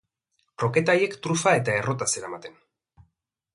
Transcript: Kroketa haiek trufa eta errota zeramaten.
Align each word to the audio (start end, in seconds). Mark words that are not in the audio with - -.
Kroketa 0.63 0.95
haiek 1.01 1.17
trufa 1.27 1.53
eta 1.61 1.77
errota 1.83 2.07
zeramaten. 2.17 2.59